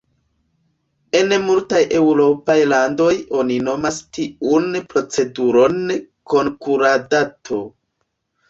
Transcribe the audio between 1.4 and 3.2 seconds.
multaj eŭropaj landoj